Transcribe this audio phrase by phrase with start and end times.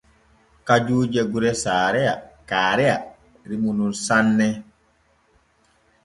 [0.67, 1.51] Kajuuje gure
[2.49, 2.95] Kaareya
[3.47, 4.49] rimu nun sanne.